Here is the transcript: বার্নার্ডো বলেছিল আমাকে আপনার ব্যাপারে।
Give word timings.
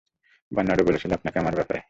বার্নার্ডো 0.51 0.83
বলেছিল 0.83 1.11
আমাকে 1.13 1.39
আপনার 1.39 1.55
ব্যাপারে। 1.55 1.79